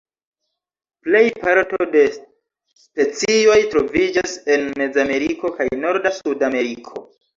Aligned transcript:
Plej 1.07 1.21
parto 1.41 1.79
de 1.95 2.01
specioj 2.85 3.57
troviĝas 3.75 4.33
en 4.57 4.67
Mezameriko 4.83 5.53
kaj 5.61 5.69
norda 5.87 6.15
Sudameriko. 6.23 7.05